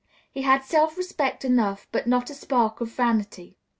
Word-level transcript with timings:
He 0.31 0.41
had 0.41 0.63
self 0.65 0.97
respect 0.97 1.45
enough, 1.45 1.85
but 1.91 2.07
not 2.07 2.31
a 2.31 2.33
spark 2.33 2.81
of 2.81 2.89
vanity. 2.91 3.59